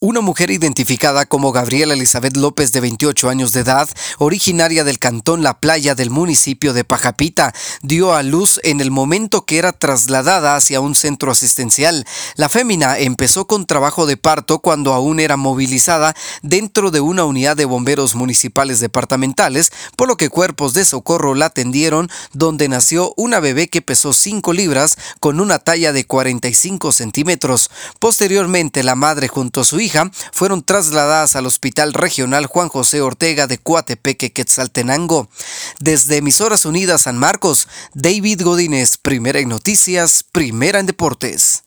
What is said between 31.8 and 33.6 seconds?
Regional Juan José Ortega de